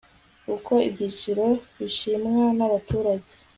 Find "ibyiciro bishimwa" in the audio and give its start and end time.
0.87-2.43